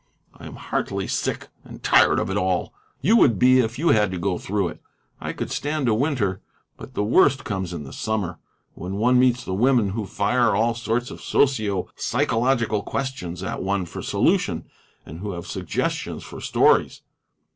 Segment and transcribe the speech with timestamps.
[0.33, 4.09] I am heartily sick and tired of it all; you would be if you had
[4.09, 4.81] to go through it.
[5.19, 6.41] I could stand a winter,
[6.75, 8.39] but the worst comes in the summer,
[8.73, 13.85] when one meets the women who fire all sorts of socio psychological questions at one
[13.85, 14.65] for solution,
[15.05, 17.03] and who have suggestions for stories."